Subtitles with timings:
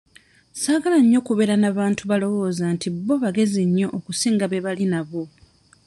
[0.61, 5.21] Saagala nnyo kubeera na bantu balowooza nti bbo bagezi nnyo okusinga be bali nabo.